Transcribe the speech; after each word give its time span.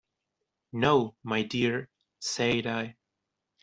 "No, 0.73 1.15
my 1.21 1.43
dear," 1.43 1.87
said 2.19 2.65
I. 2.65 2.95